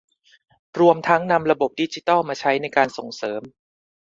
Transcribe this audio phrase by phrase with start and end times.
[0.79, 3.41] รวมทั้งนำระบบดิจิทัลมาใช้ในการส่งเสริม